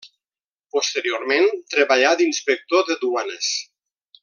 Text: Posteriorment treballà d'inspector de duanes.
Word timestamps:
Posteriorment 0.77 1.45
treballà 1.75 2.15
d'inspector 2.23 2.85
de 2.91 2.99
duanes. 3.05 3.53